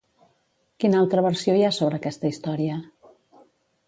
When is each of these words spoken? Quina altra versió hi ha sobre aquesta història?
Quina 0.83 0.97
altra 1.01 1.23
versió 1.25 1.55
hi 1.57 1.61
ha 1.67 1.71
sobre 1.79 1.99
aquesta 2.01 2.31
història? 2.31 2.79